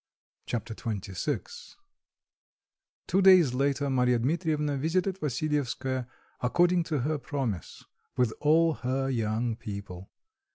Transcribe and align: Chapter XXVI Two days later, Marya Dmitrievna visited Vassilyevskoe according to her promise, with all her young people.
Chapter 0.47 0.73
XXVI 0.73 1.75
Two 3.05 3.21
days 3.21 3.53
later, 3.53 3.87
Marya 3.87 4.17
Dmitrievna 4.17 4.75
visited 4.77 5.19
Vassilyevskoe 5.19 6.07
according 6.41 6.81
to 6.85 7.01
her 7.01 7.19
promise, 7.19 7.85
with 8.17 8.33
all 8.39 8.73
her 8.73 9.11
young 9.11 9.55
people. 9.55 10.09